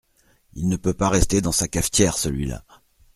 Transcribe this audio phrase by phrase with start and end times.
[0.55, 2.63] Il ne peut pas rester dans sa cafetière, celui-là!…